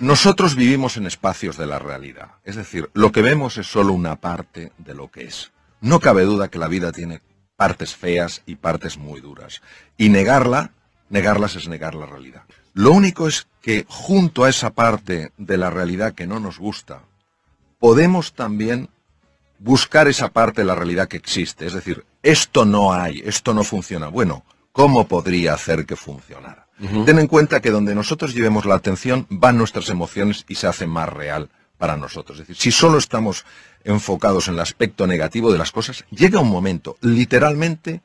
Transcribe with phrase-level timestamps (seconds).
[0.00, 2.32] Nosotros vivimos en espacios de la realidad.
[2.44, 5.52] Es decir, lo que vemos es solo una parte de lo que es.
[5.80, 7.20] No cabe duda que la vida tiene
[7.56, 9.62] partes feas y partes muy duras.
[9.96, 10.72] Y negarla,
[11.10, 12.42] negarlas es negar la realidad.
[12.72, 17.02] Lo único es que junto a esa parte de la realidad que no nos gusta,
[17.78, 18.88] podemos también
[19.58, 21.66] buscar esa parte de la realidad que existe.
[21.66, 24.08] Es decir, esto no hay, esto no funciona.
[24.08, 26.66] Bueno, ¿cómo podría hacer que funcionara?
[27.06, 30.88] Ten en cuenta que donde nosotros llevemos la atención van nuestras emociones y se hace
[30.88, 32.40] más real para nosotros.
[32.40, 33.44] Es decir, si solo estamos
[33.84, 38.02] enfocados en el aspecto negativo de las cosas, llega un momento, literalmente,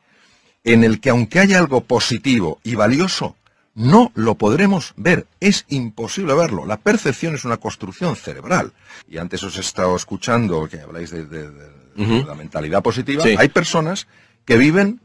[0.64, 3.36] en el que aunque haya algo positivo y valioso,
[3.74, 5.26] no lo podremos ver.
[5.40, 6.68] Es imposible verlo.
[6.68, 8.74] La percepción es una construcción cerebral.
[9.08, 11.50] Y antes os he estado escuchando que habláis de,
[11.96, 13.24] la mentalidad positiva.
[13.38, 14.08] Hay personas
[14.46, 15.02] que viven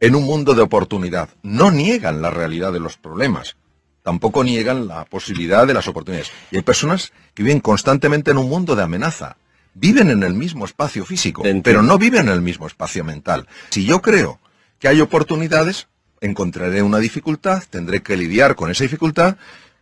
[0.00, 1.28] en un mundo de oportunidad.
[1.42, 3.56] No niegan la realidad de los problemas.
[4.02, 6.30] Tampoco niegan la posibilidad de las oportunidades.
[6.50, 9.36] Y hay personas que viven constantemente en un mundo de amenaza.
[9.74, 13.46] Viven en el mismo espacio físico, pero no viven en el mismo espacio mental.
[13.70, 14.38] Si yo creo
[14.78, 15.88] que hay oportunidades,
[16.20, 19.36] encontraré una dificultad, tendré que lidiar con esa dificultad,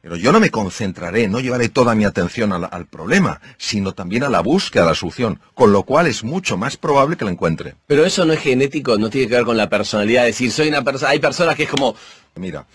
[0.04, 4.28] pero yo no me concentraré, no llevaré toda mi atención al, problema, sino también a
[4.28, 7.76] la búsqueda de la solución, con lo cual es mucho más probable que la encuentre.
[7.86, 10.68] Pero eso no es genético, no tiene que ver con la personalidad, es decir, soy
[10.68, 11.96] una persona, hay personas que es como...
[12.34, 12.66] Mira,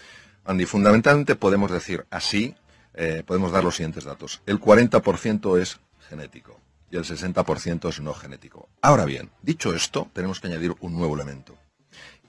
[0.44, 2.56] Andy, fundamentalmente podemos decir así,
[2.96, 4.42] eh, podemos dar los siguientes datos.
[4.48, 8.70] El 40% es genético y el 60% es no genético.
[8.82, 11.56] Ahora bien, dicho esto, tenemos que añadir un nuevo elemento.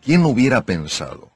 [0.02, 1.30] ¿Quién hubiera pensado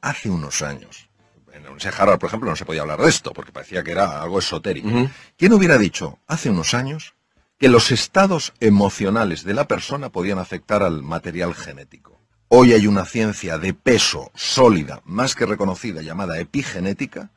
[0.00, 1.09] hace unos años?
[1.52, 4.22] En el Sahara, por ejemplo, no se podía hablar de esto porque parecía que era
[4.22, 4.88] algo esotérico.
[5.36, 7.14] ¿Quién hubiera dicho hace unos años
[7.58, 12.20] que los estados emocionales de la persona podían afectar al material genético?
[12.48, 17.30] Hoy hay una ciencia de peso sólida, más que reconocida, llamada epigenética,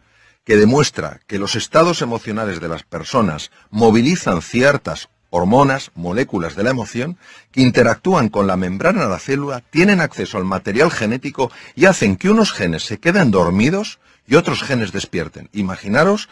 [0.43, 6.69] que demuestra que los estados emocionales de las personas movilizan ciertas hormonas, moléculas de la
[6.69, 7.17] emoción,
[7.51, 12.17] que interactúan con la membrana de la célula, tienen acceso al material genético y hacen
[12.17, 15.49] que unos genes se queden dormidos y otros genes despierten.
[15.51, 16.29] Imaginaros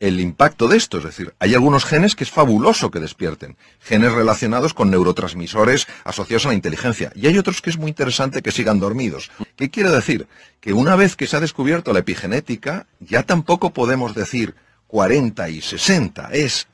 [0.00, 4.12] el impacto de esto, es decir, hay algunos genes que es fabuloso que despierten, genes
[4.12, 8.50] relacionados con neurotransmisores asociados a la inteligencia, y hay otros que es muy interesante que
[8.50, 9.30] sigan dormidos.
[9.56, 10.26] ¿Qué quiere decir?
[10.60, 14.54] Que una vez que se ha descubierto la epigenética, ya tampoco podemos decir
[14.86, 16.66] 40 y 60, es,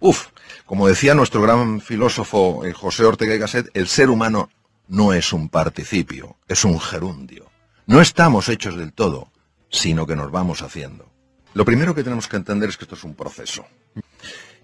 [0.00, 0.28] uff,
[0.68, 4.50] como decía nuestro gran filósofo eh, José Ortega y Gasset, el ser humano
[4.86, 7.50] no es un participio, es un gerundio.
[7.86, 9.32] No estamos hechos del todo,
[9.70, 11.10] sino que nos vamos haciendo.
[11.54, 13.64] Lo primero que tenemos que entender es que esto es un proceso.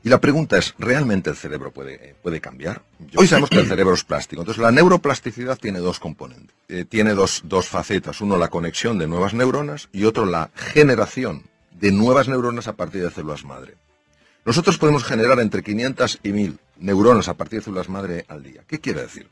[0.03, 2.82] Y la pregunta es, ¿realmente el cerebro puede, eh, puede cambiar?
[3.16, 4.43] Hoy sabemos que el cerebro es plástico.
[4.43, 6.54] Entonces, la neuroplasticidad tiene dos componentes.
[6.69, 8.20] Eh, tiene dos, dos facetas.
[8.20, 13.03] Uno, la conexión de nuevas neuronas y otro, la generación de nuevas neuronas a partir
[13.03, 13.76] de células madre.
[14.44, 18.62] Nosotros podemos generar entre 500 y 1000 neuronas a partir de células madre al día.
[18.66, 19.27] ¿Qué quiere decir?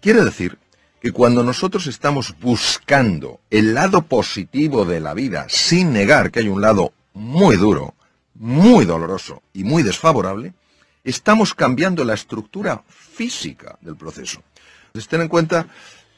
[0.00, 0.58] Quiere decir
[1.00, 6.48] que cuando nosotros estamos buscando el lado positivo de la vida, sin negar que hay
[6.48, 7.94] un lado muy duro,
[8.34, 10.54] muy doloroso y muy desfavorable,
[11.02, 14.42] estamos cambiando la estructura física del proceso.
[14.86, 15.66] Entonces, ten en cuenta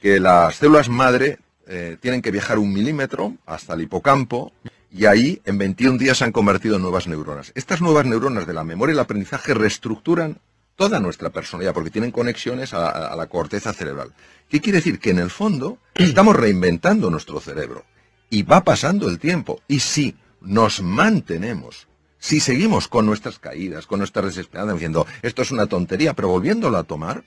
[0.01, 4.53] que las células madre eh, tienen que viajar un milímetro hasta el hipocampo
[4.95, 7.51] y ahí en 21 días se han convertido en nuevas neuronas.
[7.55, 10.39] Estas nuevas neuronas de la memoria y el aprendizaje reestructuran
[10.77, 14.13] toda nuestra personalidad porque tienen conexiones a, la corteza cerebral.
[14.49, 14.99] ¿Qué quiere decir?
[14.99, 17.85] Que en el fondo estamos reinventando nuestro cerebro
[18.29, 19.63] y va pasando el tiempo.
[19.67, 21.89] Y si nos mantenemos,
[22.19, 26.77] si seguimos con nuestras caídas, con nuestras desesperanzas, diciendo esto es una tontería, pero volviéndolo
[26.77, 27.25] a tomar,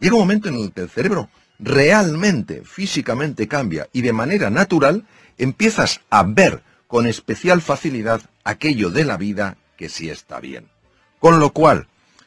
[0.00, 1.28] llega un momento en el que el cerebro
[1.60, 5.04] realmente, físicamente cambia y de manera natural
[5.38, 10.66] empiezas a ver con especial facilidad aquello de la vida que sí está bien.
[11.20, 11.86] Con lo cual,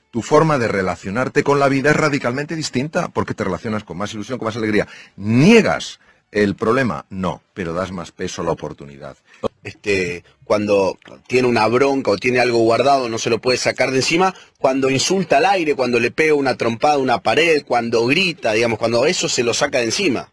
[0.09, 4.13] tu forma de relacionarte con la vida es radicalmente distinta porque te relacionas con más
[4.13, 4.87] ilusión, con más alegría.
[5.17, 5.99] ¿Niegas
[6.31, 7.05] el problema?
[7.09, 9.17] No, pero das más peso a la oportunidad.
[9.65, 10.97] Este, cuando
[11.27, 14.89] tiene una bronca o tiene algo guardado, no se lo puede sacar de encima, cuando
[14.89, 19.05] insulta al aire, cuando le pega una trompada a una pared, cuando grita, digamos, cuando
[19.05, 20.29] eso se lo saca de encima.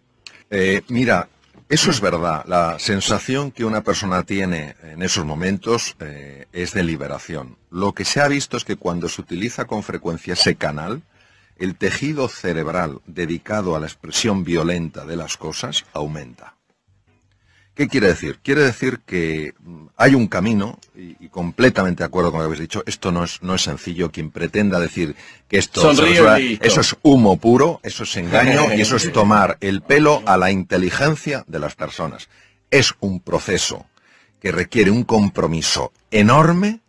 [0.51, 1.29] Eh, mira,
[1.71, 2.45] eso es verdad.
[2.47, 7.59] La sensación que una persona tiene en esos momentos eh, es de liberación.
[7.71, 11.03] Lo que se ha visto es que cuando se utiliza con frecuencia ese canal,
[11.57, 16.57] el tejido cerebral dedicado a la expresión violenta de las cosas aumenta.
[17.81, 18.41] ¿Qué quiere decir?
[18.43, 22.61] Quiere decir que mm, hay un camino, y, completamente de acuerdo con lo que habéis
[22.61, 24.11] dicho, esto no es, no es sencillo.
[24.11, 25.17] Quien pretenda decir
[25.49, 30.23] que esto eso es humo puro, eso es engaño y eso es tomar el pelo
[30.27, 32.29] a la inteligencia de las personas.
[32.71, 33.87] Es un proceso
[34.43, 36.81] que requiere un compromiso enorme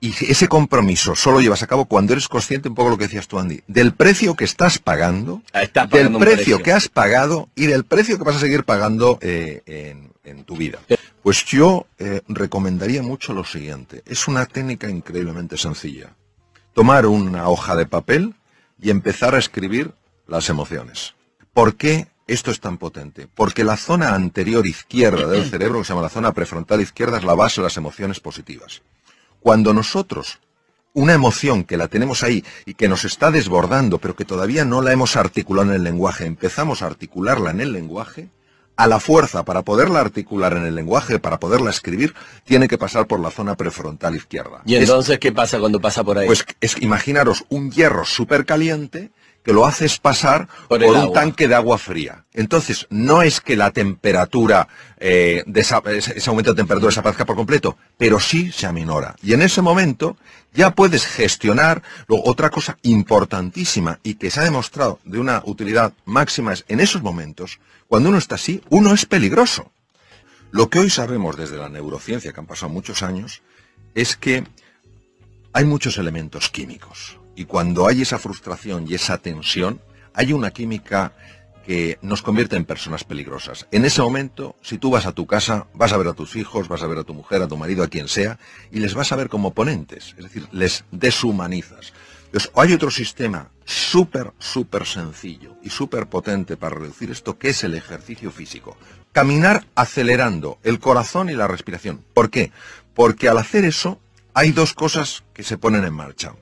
[0.00, 3.26] y ese compromiso solo llevas a cabo cuando eres consciente, un poco lo que decías
[3.26, 7.84] tú, Andy, del precio que estás pagando, Ah, del precio, que has pagado y del
[7.84, 10.78] precio que vas a seguir pagando eh, en, en tu vida.
[11.22, 14.02] Pues yo eh, recomendaría mucho lo siguiente.
[14.06, 16.14] Es una técnica increíblemente sencilla.
[16.74, 18.34] Tomar una hoja de papel
[18.80, 19.92] y empezar a escribir
[20.28, 21.14] las emociones.
[21.52, 23.26] ¿Por qué esto es tan potente?
[23.34, 27.24] Porque la zona anterior izquierda del cerebro, que se llama la zona prefrontal izquierda, es
[27.24, 28.82] la base de las emociones positivas.
[29.40, 30.38] Cuando nosotros,
[30.94, 34.82] una emoción que la tenemos ahí y que nos está desbordando, pero que todavía no
[34.82, 38.28] la hemos articulado en el lenguaje, empezamos a articularla en el lenguaje,
[38.76, 42.14] a la fuerza para poderla articular en el lenguaje, para poderla escribir,
[42.44, 44.62] tiene que pasar por la zona prefrontal izquierda.
[44.64, 46.26] ¿Y Es- entonces qué pasa cuando pasa por ahí?
[46.28, 49.10] pues es imaginaros un hierro súper caliente
[49.44, 51.12] que lo haces pasar Por un agua.
[51.14, 52.24] tanque de agua fría.
[52.34, 54.68] Entonces, no es que la temperatura,
[54.98, 59.16] eh, desa- ese ese aumento de temperatura desaparezca por completo, pero sí se aminora.
[59.22, 60.16] Y en ese momento
[60.52, 65.92] ya puedes gestionar luego, otra cosa importantísima y que se ha demostrado de una utilidad
[66.04, 69.70] máxima es en esos momentos, cuando uno está así, uno es peligroso.
[70.50, 73.40] Lo que hoy sabemos desde la neurociencia, que han pasado muchos años,
[73.94, 74.44] es que
[75.52, 77.18] hay muchos elementos químicos.
[77.38, 79.80] Y cuando hay esa frustración y esa tensión,
[80.12, 81.12] hay una química
[81.64, 83.68] que nos convierte en personas peligrosas.
[83.70, 86.66] En ese momento, si tú vas a tu casa, vas a ver a tus hijos,
[86.66, 88.40] vas a ver a tu mujer, a tu marido, a quien sea,
[88.72, 90.16] y les vas a ver como oponentes.
[90.18, 91.92] Es decir, les deshumanizas.
[92.24, 97.62] Entonces, hay otro sistema súper, súper sencillo y súper potente para reducir esto, que es
[97.62, 98.76] el ejercicio físico.
[99.12, 102.04] Caminar acelerando el corazón y la respiración.
[102.14, 102.50] ¿Por qué?
[102.94, 104.00] Porque al hacer eso,
[104.34, 106.34] hay dos cosas que se ponen en marcha.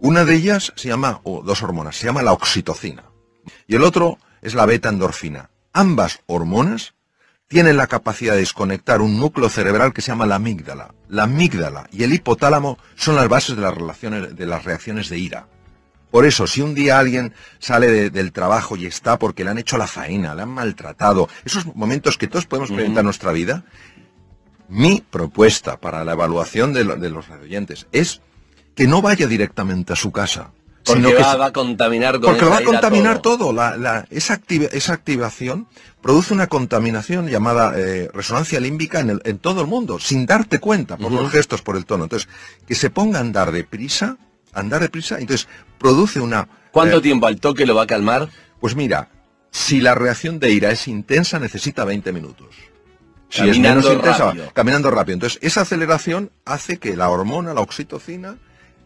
[0.00, 3.04] Una de ellas se llama, o dos hormonas, se llama la oxitocina.
[3.66, 5.50] Y el otro es la beta endorfina.
[5.72, 6.94] Ambas hormonas
[7.48, 10.94] tienen la capacidad de desconectar un núcleo cerebral que se llama la amígdala.
[11.08, 15.18] La amígdala y el hipotálamo son las bases de las, relaciones, de las reacciones de
[15.18, 15.46] ira.
[16.10, 19.58] Por eso, si un día alguien sale de- del trabajo y está porque le han
[19.58, 23.64] hecho la faena, le han maltratado, esos momentos que todos podemos experimentar en nuestra vida,
[24.68, 28.20] mi propuesta para la evaluación de, lo- de los oyentes es
[28.78, 30.52] que no vaya directamente a su casa,
[30.84, 33.52] Porque sino va, a contaminar con porque lo va a contaminar todo.
[33.52, 35.66] La- la- esa, activa- esa activación
[36.00, 40.60] produce una contaminación llamada eh, resonancia límbica en, el- en todo el mundo, sin darte
[40.60, 42.04] cuenta, por los gestos, por el tono.
[42.04, 42.28] Entonces,
[42.68, 44.16] que se ponga a andar deprisa,
[44.52, 46.46] andar deprisa, entonces produce una...
[46.70, 48.28] ¿Cuánto eh, tiempo al toque lo va a calmar?
[48.60, 49.08] Pues mira,
[49.50, 52.54] si la reacción de ira es intensa, necesita 20 minutos.
[53.28, 54.50] Si es Caminando menos intensa, rápido.
[54.54, 55.14] caminando rápido.
[55.14, 58.36] Entonces, esa aceleración hace que la hormona, la oxitocina,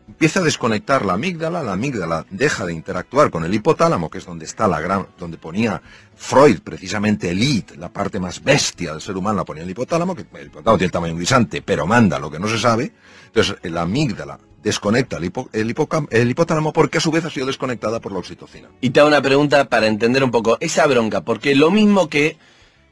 [0.09, 4.27] empiece a desconectar la amígdala, la amígdala deja de interactuar con el hipotálamo, que es
[4.27, 5.81] donde está la gran, donde ponía
[6.17, 10.15] Freud precisamente el id, la parte más bestia del ser humano la ponía el hipotálamo,
[10.15, 12.93] que el hipotálamo tiene tamaño guisante, pero manda lo que no se sabe.
[13.27, 15.75] Entonces, la amígdala desconecta el, hipo- el
[16.11, 18.69] el hipotálamo porque a su vez ha sido desconectada por la oxitocina.
[18.81, 22.37] Y te hago una pregunta para entender un poco esa bronca, porque lo mismo que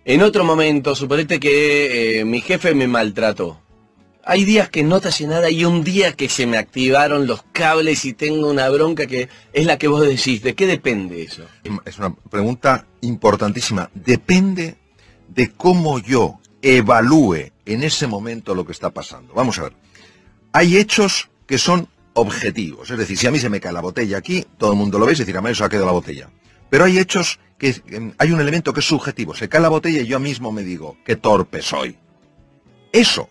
[0.04, 3.60] en otro momento, suponete que eh, mi jefe me maltrató.
[4.24, 8.04] Hay días que no hace nada y un día que se me activaron los cables
[8.04, 10.42] y tengo una bronca que es la que vos decís.
[10.42, 11.44] ¿De qué depende eso?
[11.84, 13.90] Es una pregunta importantísima.
[13.94, 14.76] Depende
[15.28, 19.32] de cómo yo evalúe en ese momento lo que está pasando.
[19.32, 19.72] Vamos a ver.
[20.52, 22.90] Hay hechos que son objetivos.
[22.90, 25.06] Es decir, si a mí se me cae la botella aquí, todo el mundo lo
[25.06, 26.28] ve y se dirá, "Me se ha quedado la botella.
[26.68, 29.34] Pero hay hechos que em, hay un elemento que es subjetivo.
[29.34, 31.96] Se cae la botella y yo mismo me digo, qué torpe soy.
[32.92, 33.28] Eso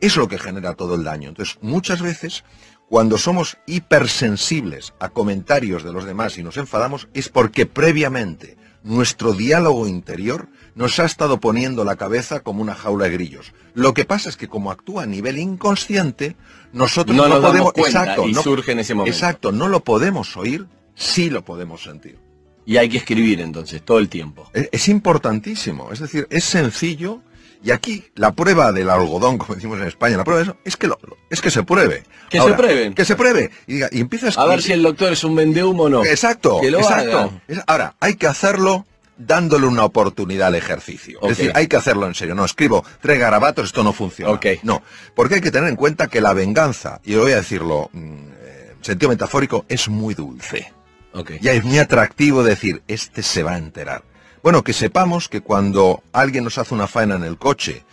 [0.00, 1.28] es lo que genera todo el daño.
[1.28, 2.44] Entonces, muchas veces,
[2.88, 9.32] cuando somos hipersensibles a comentarios de los demás y nos enfadamos, es porque previamente nuestro
[9.34, 13.52] diálogo interior nos ha estado poniendo la cabeza como una jaula de grillos.
[13.74, 16.36] Lo que pasa es que como actúa a nivel inconsciente,
[16.72, 19.14] nosotros No no, nos damos podemos, exacto, y no- surge en ese momento.
[19.14, 22.18] exacto, no lo podemos oír, sí lo podemos sentir.
[22.64, 24.48] Y hay que escribir entonces, todo el tiempo.
[24.54, 27.20] Es, es importantísimo, es decir, es sencillo
[27.62, 30.76] y aquí la prueba del algodón, como decimos en España, la prueba de eso es
[30.76, 30.98] que lo,
[31.28, 32.04] es que se pruebe.
[32.28, 32.94] Que se prueben.
[32.94, 35.84] Que se pruebe y, diga, y empieza A ver si el doctor es un vendehumo
[35.84, 36.04] o no.
[36.04, 37.18] Exacto, Que lo exacto.
[37.48, 37.64] haga.
[37.66, 38.86] Ahora, hay que hacerlo
[39.20, 41.18] dándole una oportunidad al ejercicio.
[41.22, 42.34] Es decir, hay que hacerlo en serio.
[42.34, 44.40] No escribo tres garabatos, esto no funciona.
[44.62, 44.82] No,
[45.14, 48.74] porque hay que tener en cuenta que la venganza, y voy a decirlo mm, eh,
[48.78, 50.72] en sentido metafórico, es muy dulce.
[51.12, 51.32] Ok.
[51.40, 54.02] Ya es muy atractivo decir, este se va a enterar.
[54.42, 57.84] Bueno, que sepamos que cuando alguien nos hace una faena en el coche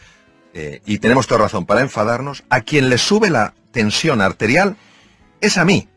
[0.53, 4.77] eh, y tenemos toda razón para enfadarnos, a quien le sube la tensión arterial
[5.41, 5.89] es a mí.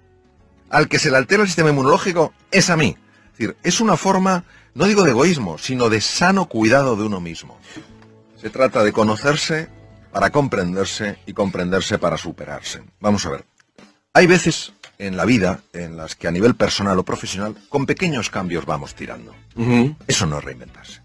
[0.69, 2.97] Al que se le altera el sistema inmunológico es a mí.
[3.27, 7.21] Es decir, es una forma, no digo de egoísmo, sino de sano cuidado de uno
[7.21, 7.59] mismo.
[8.41, 9.69] Se trata de conocerse
[10.13, 12.83] para comprenderse y comprenderse para superarse.
[12.99, 13.45] Vamos a ver.
[14.15, 18.29] Hay veces en la vida en las que a nivel personal o profesional, con pequeños
[18.29, 19.35] cambios vamos tirando.
[20.07, 21.01] Eso no es reinventarse.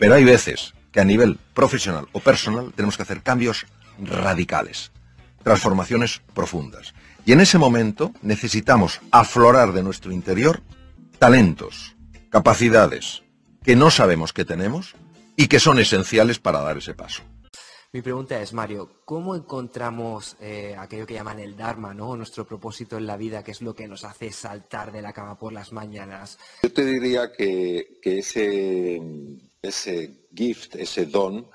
[0.00, 3.66] Pero hay veces que a nivel profesional o personal tenemos que hacer cambios
[4.00, 4.92] radicales,
[5.42, 6.94] transformaciones profundas.
[7.26, 10.62] Y en ese momento necesitamos aflorar de nuestro interior
[11.18, 11.96] talentos,
[12.30, 13.22] capacidades
[13.62, 14.94] que no sabemos que tenemos
[15.36, 17.22] y que son esenciales para dar ese paso.
[17.90, 22.14] Mi pregunta es, Mario, ¿cómo encontramos eh, aquello que llaman el Dharma, ¿no?
[22.16, 25.38] nuestro propósito en la vida, que es lo que nos hace saltar de la cama
[25.38, 26.38] por las mañanas?
[26.62, 29.00] Yo te diría que, ese,
[29.62, 31.48] ese gift, ese don,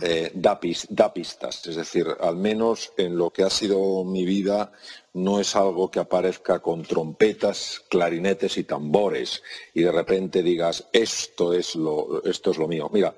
[0.00, 1.66] eh, da, pistas.
[1.66, 4.70] Es decir, al menos en lo que ha sido mi vida,
[5.14, 9.42] no es algo que aparezca con trompetas, clarinetes y tambores
[9.74, 12.88] y de repente digas, esto es lo, esto es lo mío.
[12.92, 13.12] Mira,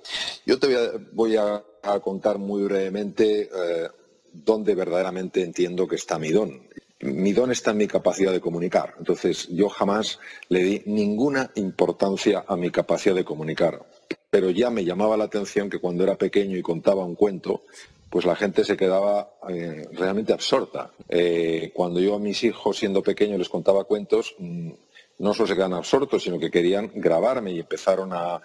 [0.47, 0.69] yo te
[1.13, 1.63] voy a a
[2.01, 3.89] contar muy brevemente eh,
[4.33, 6.63] dónde verdaderamente entiendo que está mi don.
[7.01, 8.95] Mi don está en mi capacidad de comunicar.
[8.99, 13.85] Entonces, yo jamás le di ninguna importancia a mi capacidad de comunicar.
[14.31, 17.63] Pero ya me llamaba la atención que cuando era pequeño y contaba un cuento,
[18.09, 20.93] pues la gente se quedaba eh, realmente absorta.
[21.09, 24.71] Eh, cuando yo a mis hijos, siendo pequeños, les contaba cuentos, mm,
[25.19, 28.41] no solo se quedan absortos, sino que querían grabarme y empezaron a,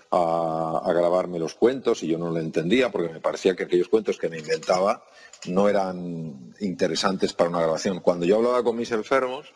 [0.86, 4.30] grabarme los cuentos y yo no lo entendía porque me parecía que aquellos cuentos que
[4.30, 5.04] me inventaba
[5.48, 8.00] no eran interesantes para una grabación.
[8.00, 9.54] Cuando yo hablaba con mis enfermos,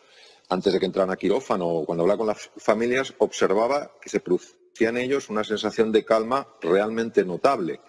[0.48, 4.20] antes de que entraran a quirófano o cuando hablaba con las familias, observaba que se
[4.20, 7.80] producía en ellos una sensación de calma realmente notable.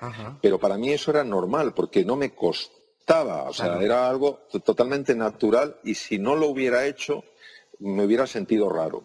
[0.41, 5.15] Pero para mí eso era normal porque no me costaba, o sea, era algo totalmente
[5.15, 7.23] natural y si no lo hubiera hecho,
[7.79, 9.03] me hubiera sentido raro.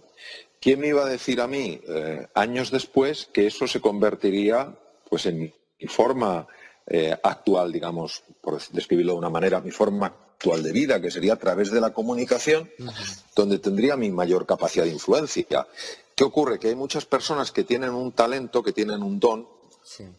[0.60, 4.76] ¿Quién me iba a decir a mí eh, años después que eso se convertiría
[5.08, 5.52] pues en mi,
[5.86, 6.46] forma
[6.86, 11.34] eh, actual, digamos, por describirlo de una manera, mi forma actual de vida, que sería
[11.34, 12.70] a través de la comunicación,
[13.34, 15.66] donde tendría mi mayor capacidad de influencia.
[16.14, 16.58] ¿Qué ocurre?
[16.58, 19.48] Que hay muchas personas que tienen un talento, que tienen un don,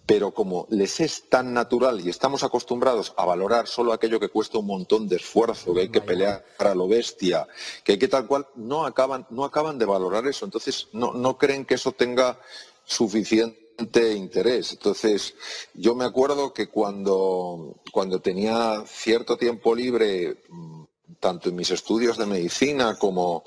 [0.06, 4.58] pero como les es tan natural y estamos acostumbrados a valorar solo aquello que cuesta
[4.58, 7.48] un montón de esfuerzo, que hay que pelear para lo bestia,
[7.84, 10.46] que hay que tal cual, no acaban, no acaban de valorar eso.
[10.46, 12.40] Entonces no, no creen que eso tenga
[12.84, 14.74] suficiente interés.
[14.74, 15.36] Entonces,
[15.74, 20.84] yo me acuerdo que cuando, cuando tenía cierto tiempo libre, mm,
[21.20, 23.44] tanto en mis estudios de medicina como,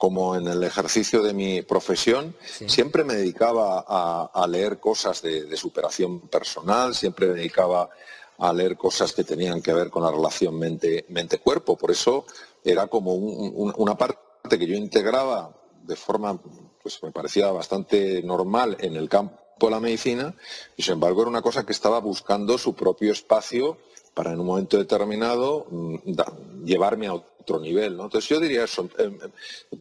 [0.00, 2.34] como en el ejercicio de mi profesión,
[2.66, 7.90] siempre me dedicaba a, leer cosas de, superación personal, siempre me dedicaba
[8.38, 11.76] a leer cosas que tenían que ver con la relación mente-cuerpo.
[11.76, 12.24] Por eso
[12.64, 16.40] era como una parte que yo integraba de forma,
[16.82, 20.34] pues me parecía bastante normal en el campo de la medicina,
[20.78, 23.76] y sin embargo era una cosa que estaba buscando su propio espacio
[24.14, 27.96] para en un momento determinado mm, llevarme a otro nivel.
[27.96, 28.04] ¿no?
[28.04, 28.88] Entonces yo diría eso.
[28.98, 29.18] En,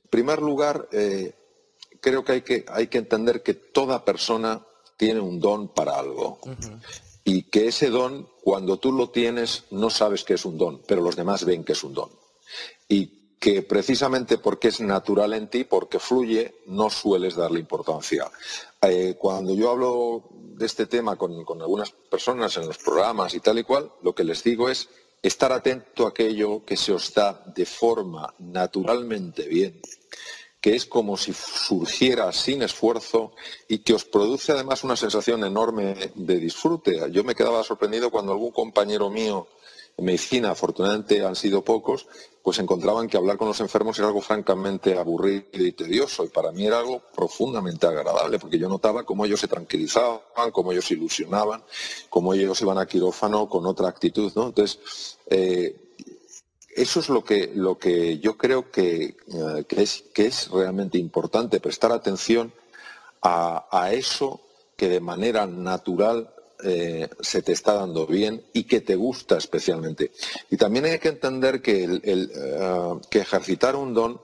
[0.09, 1.33] primer lugar, eh,
[2.01, 4.65] creo que hay, que hay que entender que toda persona
[4.97, 6.39] tiene un don para algo.
[7.23, 11.01] Y que ese don, cuando tú lo tienes, no sabes que es un don, pero
[11.01, 12.09] los demás ven que es un don.
[12.87, 18.29] Y que precisamente porque es natural en ti, porque fluye, no sueles darle importancia.
[18.81, 23.39] Eh, cuando yo hablo de este tema con, con, algunas personas en los programas y
[23.39, 24.89] tal y cual, lo que les digo es
[25.21, 29.81] estar atento a aquello que se os da de forma naturalmente bien,
[30.61, 33.33] que es como si surgiera sin esfuerzo
[33.67, 37.11] y que os produce además una sensación enorme de disfrute.
[37.11, 39.47] Yo me quedaba sorprendido cuando algún compañero mío
[39.99, 42.07] en medicina, afortunadamente han sido pocos,
[42.41, 46.23] pues encontraban que hablar con los enfermos era algo francamente aburrido y tedioso.
[46.23, 50.71] Y para mí era algo profundamente agradable, porque yo notaba cómo ellos se tranquilizaban, cómo
[50.71, 51.63] ellos se ilusionaban,
[52.09, 54.31] cómo ellos iban a quirófano con otra actitud.
[54.35, 54.47] ¿no?
[54.47, 55.75] Entonces, eh,
[56.69, 61.59] eso es lo que, lo que yo creo que, eh, es, que es realmente importante,
[61.59, 62.53] prestar atención
[63.21, 64.39] a eso
[64.77, 70.11] que de manera natural eh, se te está dando bien y que te gusta especialmente.
[70.49, 74.21] Y también hay que entender que, el, eh, que ejercitar un don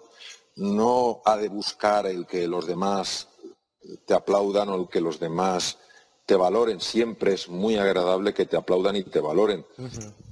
[0.58, 3.30] no ha de buscar el que los demás
[4.06, 5.78] te aplaudan o el que los demás
[6.26, 6.82] te valoren.
[6.82, 9.66] Siempre es muy agradable que te aplaudan y te valoren.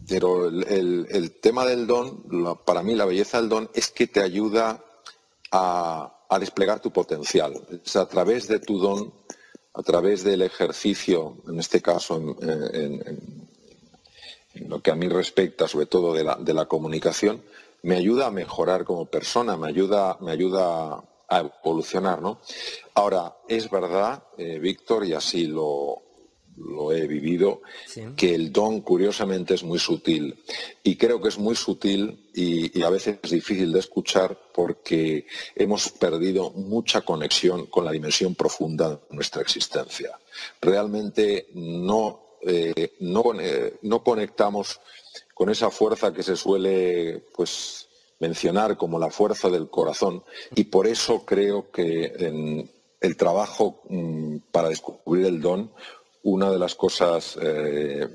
[0.07, 4.83] Pero el, tema del don, para mí la belleza del don es que te ayuda
[5.51, 7.53] a, a desplegar tu potencial.
[7.85, 9.13] Es a través de tu don
[9.73, 13.49] a través del ejercicio, en este caso en,
[14.67, 17.41] lo que a mí respecta, sobre todo de la, comunicación,
[17.81, 22.21] me ayuda a mejorar como persona, me ayuda, me ayuda a evolucionar.
[22.21, 22.39] ¿no?
[22.93, 26.03] Ahora, es verdad, eh, Víctor, y así lo,
[26.57, 27.61] lo he vivido,
[28.15, 30.43] que el don curiosamente es muy sutil.
[30.83, 35.89] Y creo que es muy sutil y, a veces es difícil de escuchar porque hemos
[35.89, 40.17] perdido mucha conexión con la dimensión profunda de nuestra existencia.
[40.61, 44.79] Realmente no, eh, no, eh, no conectamos
[45.33, 47.87] con esa fuerza que se suele pues,
[48.19, 50.23] mencionar como la fuerza del corazón
[50.55, 52.69] y por eso creo que en
[53.01, 55.71] el trabajo mm, para descubrir el don
[56.23, 58.07] una de las cosas eh,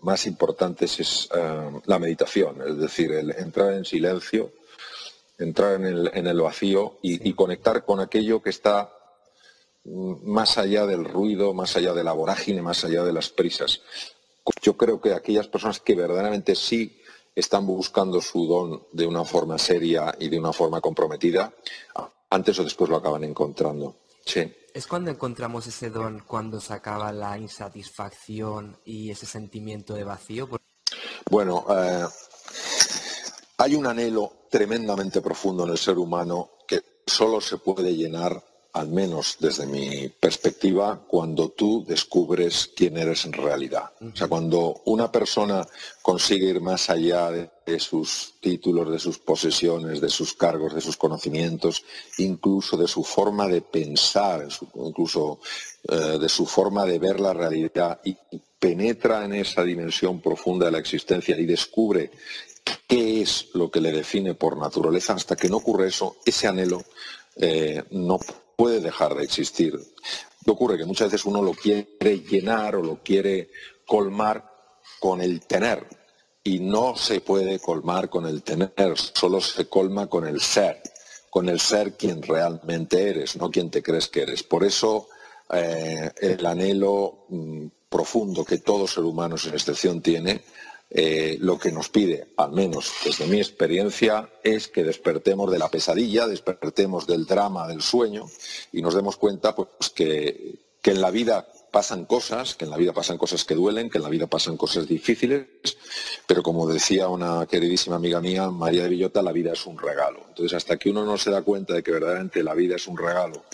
[0.00, 4.52] más importantes es eh, la meditación, es decir, el entrar en silencio,
[5.38, 8.92] entrar en el, vacío y, conectar con aquello que está
[9.84, 13.82] mm, más allá del ruido, más allá de la vorágine, más allá de las prisas.
[14.62, 17.00] Yo creo que aquellas personas que verdaderamente sí
[17.34, 21.52] están buscando su don de una forma seria y de una forma comprometida,
[22.30, 23.94] antes o después lo acaban encontrando.
[24.24, 24.52] Sí.
[24.74, 30.48] ¿Es cuando encontramos ese don cuando se acaba la insatisfacción y ese sentimiento de vacío?
[31.30, 32.06] Bueno, eh,
[33.58, 38.42] hay un anhelo tremendamente profundo en el ser humano que solo se puede llenar
[38.74, 43.90] al menos desde mi perspectiva, cuando tú descubres quién eres en realidad.
[44.00, 45.66] O sea, cuando una persona
[46.02, 50.96] consigue ir más allá de, sus títulos, de sus posesiones, de sus cargos, de sus
[50.96, 51.84] conocimientos,
[52.18, 55.40] incluso de su forma de pensar, incluso
[55.88, 58.16] eh, de su forma de ver la realidad y
[58.58, 62.10] penetra en esa dimensión profunda de la existencia y descubre
[62.86, 66.82] qué es lo que le define por naturaleza, hasta que no ocurre eso, ese anhelo
[67.36, 68.18] eh, no
[68.56, 69.78] puede dejar de existir.
[70.44, 70.78] ¿Qué ocurre?
[70.78, 73.50] Que muchas veces uno lo quiere llenar o lo quiere
[73.86, 74.44] colmar
[74.98, 75.86] con el tener
[76.48, 80.80] y no se puede colmar con el tener, solo se colma con el ser,
[81.28, 84.44] con el ser quien realmente eres, no quien te crees que eres.
[84.44, 85.08] Por eso
[85.52, 90.40] eh, el anhelo mm, profundo que todo ser humano, sin excepción, tiene
[90.88, 95.68] eh, lo que nos pide, al menos desde mi experiencia, es que despertemos de la
[95.68, 98.24] pesadilla, despertemos del drama, del sueño
[98.72, 102.92] y nos demos cuenta pues, que, en la vida pasan cosas, que en la vida
[102.92, 105.46] pasan cosas que duelen, que en la vida pasan cosas difíciles,
[106.26, 110.24] pero como decía una queridísima amiga mía, María de Villota, la vida es un regalo.
[110.28, 112.96] Entonces, hasta que uno no se da cuenta de que verdaderamente la vida es un
[112.96, 113.44] regalo,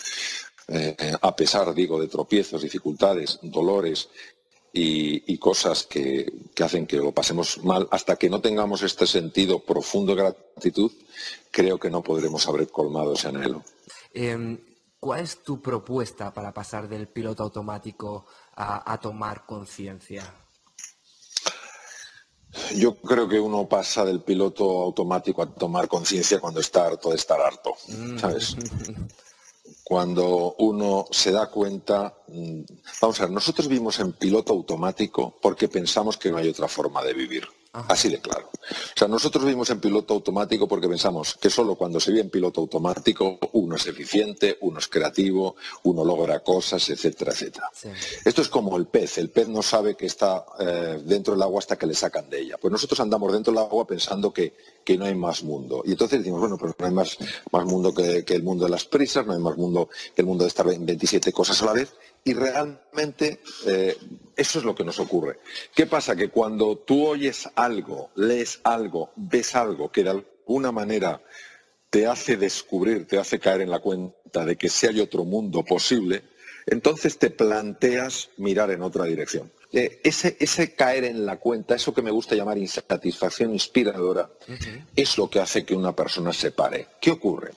[0.67, 4.09] eh, a pesar, digo, de tropiezos, dificultades, dolores
[4.73, 10.15] y, cosas que, hacen que lo pasemos mal, hasta que no tengamos este sentido profundo
[10.15, 10.91] de gratitud,
[11.51, 13.63] creo que no podremos haber colmado ese anhelo.
[14.13, 14.57] Em,
[15.05, 20.23] ¿Cuál es tu propuesta para pasar del piloto automático a, tomar conciencia?
[22.75, 27.17] Yo creo que uno pasa del piloto automático a tomar conciencia cuando está harto de
[27.17, 28.17] estar harto, mm.
[28.17, 28.55] ¿sabes?
[29.83, 32.61] cuando uno se da cuenta, mm,
[32.99, 37.03] vamos a ver, nosotros vivimos en piloto automático porque pensamos que no hay otra forma
[37.03, 37.47] de vivir.
[37.87, 38.49] Así de claro.
[38.53, 42.29] O sea, nosotros vivimos en piloto automático porque pensamos que solo cuando se vive en
[42.29, 47.69] piloto automático uno es eficiente, uno es creativo, uno logra cosas, etcétera, etcétera.
[48.23, 49.17] Esto es como el pez.
[49.17, 52.41] El pez no sabe que está eh, dentro del agua hasta que le sacan de
[52.41, 52.57] ella.
[52.59, 55.83] Pues nosotros andamos dentro del agua pensando que, que no hay más mundo.
[55.85, 57.17] Y entonces decimos, bueno, pero no hay más,
[57.51, 60.27] más mundo que, que el mundo de las prisas, no hay más mundo que el
[60.27, 61.93] mundo de estar en 27 cosas a la vez
[62.27, 63.95] y realmente eh,
[64.35, 65.39] eso es lo que nos ocurre.
[65.73, 66.15] ¿Qué pasa?
[66.15, 71.21] Que cuando tú oyes algo, lees algo, ves algo que de alguna manera
[71.91, 75.63] te hace descubrir, te hace caer en la cuenta de que si hay otro mundo
[75.63, 76.23] posible,
[76.65, 79.51] entonces te planteas mirar en otra dirección.
[79.71, 84.31] Eh, ese, ese, caer en la cuenta, eso que me gusta llamar insatisfacción inspiradora,
[84.95, 86.87] es lo que hace que una persona se pare.
[86.99, 87.51] ¿Qué ocurre?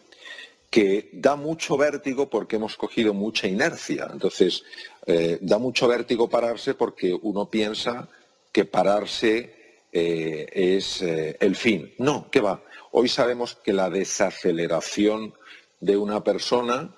[0.79, 4.09] Que da mucho vértigo porque hemos cogido mucha inercia.
[4.13, 4.63] Entonces,
[5.07, 8.09] eh, da mucho vértigo pararse porque uno piensa
[8.53, 11.93] que pararse eh, es eh, el fin.
[11.99, 12.63] No, ¿qué va?
[12.93, 15.35] Hoy sabemos que la desaceleración
[15.81, 16.95] de una persona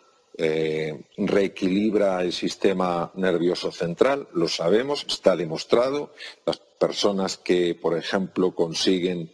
[1.17, 6.13] reequilibra el sistema nervioso central, lo sabemos, está demostrado.
[6.45, 9.33] Las personas que, por ejemplo, consiguen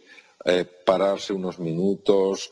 [0.85, 2.51] pararse unos minutos,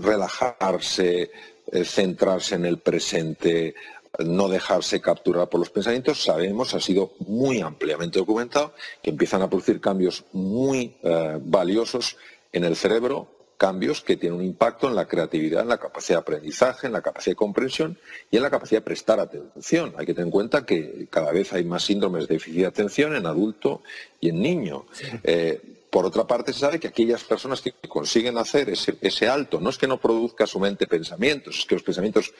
[0.00, 1.30] relajarse,
[1.72, 3.74] eh, centrarse en el presente,
[4.18, 9.48] no dejarse capturar por los pensamientos, sabemos, ha sido muy ampliamente documentado, que empiezan a
[9.48, 12.16] producir cambios muy eh, valiosos
[12.52, 16.22] en el cerebro, cambios que tienen un impacto en la creatividad, en la capacidad de
[16.22, 17.98] aprendizaje, en la capacidad de comprensión
[18.30, 19.92] y en la capacidad de prestar atención.
[19.98, 23.16] Hay que tener en cuenta que cada vez hay más síndromes de déficit de atención
[23.16, 23.82] en adulto
[24.20, 24.86] y en niño.
[25.24, 29.70] Eh, por otra parte, se sabe que aquellas personas que consiguen hacer ese, alto, no
[29.70, 32.32] es que no produzca su mente pensamientos, es que los pensamientos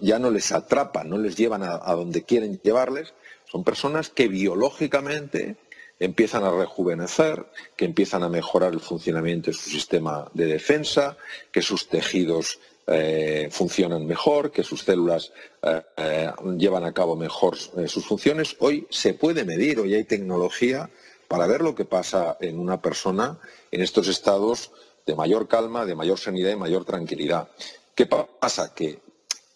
[0.00, 3.14] ya no les atrapan, no les llevan a, donde quieren llevarles,
[3.50, 5.56] son personas que biológicamente
[5.98, 11.16] empiezan a rejuvenecer, que empiezan a mejorar el funcionamiento de su sistema de defensa,
[11.52, 17.56] que sus tejidos eh, funcionan mejor, que sus células eh, eh, llevan a cabo mejor
[17.56, 18.56] sus funciones.
[18.60, 20.90] Hoy se puede medir, hoy hay tecnología
[21.28, 23.38] para ver lo que pasa en una persona
[23.70, 24.70] en estos estados
[25.04, 27.48] de mayor calma, de mayor serenidad y mayor tranquilidad.
[27.94, 28.74] ¿Qué pasa?
[28.74, 29.00] Que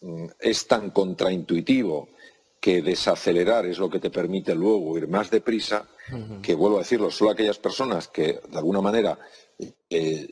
[0.00, 2.08] mm, es tan contraintuitivo
[2.60, 5.86] que desacelerar es lo que te permite luego ir más deprisa,
[6.42, 9.16] que vuelvo a decirlo, solo aquellas personas que de alguna manera
[9.90, 10.28] eh,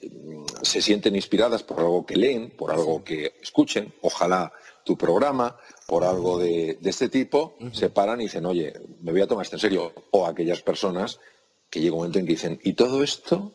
[0.62, 4.52] se sienten inspiradas por algo que leen, por algo que escuchen, ojalá
[4.84, 9.26] tu programa, por algo de, este tipo, se paran y dicen, oye, me voy a
[9.26, 9.92] tomar esto en serio.
[10.12, 11.18] O aquellas personas
[11.68, 13.52] que llega un momento en que dicen, ¿y todo esto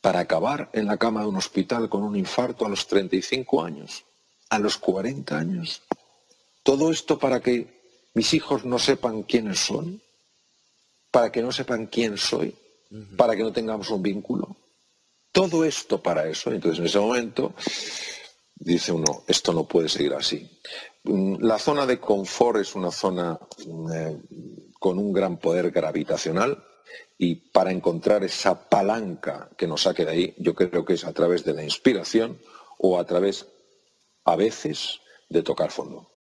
[0.00, 4.04] para acabar en la cama de un hospital con un infarto a los 35 años,
[4.50, 5.82] a los 40 años?
[6.62, 7.78] ¿Todo esto para que
[8.14, 10.02] mis hijos no sepan quiénes son?
[11.10, 12.54] ¿Para que no sepan quién soy?
[13.16, 14.56] ¿Para que no tengamos un vínculo?
[15.32, 16.50] Todo esto para eso.
[16.52, 17.54] Entonces en ese momento
[18.54, 20.48] dice uno, esto no puede seguir así.
[21.04, 24.22] Mm, la zona de confort es una zona mm, eh,
[24.78, 26.64] con un gran poder gravitacional
[27.16, 31.12] y para encontrar esa palanca que nos saque de ahí, yo creo que es a
[31.12, 32.40] través de la inspiración
[32.78, 33.46] o a través,
[34.24, 36.17] a veces, de tocar fondo.